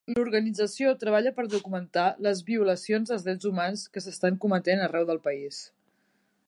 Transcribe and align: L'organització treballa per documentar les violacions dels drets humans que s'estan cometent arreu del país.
L'organització 0.17 0.93
treballa 1.03 1.33
per 1.35 1.43
documentar 1.55 2.05
les 2.29 2.41
violacions 2.47 3.13
dels 3.13 3.27
drets 3.29 3.49
humans 3.51 3.85
que 3.97 4.05
s'estan 4.07 4.39
cometent 4.47 4.85
arreu 4.87 5.09
del 5.11 5.25
país. 5.29 5.61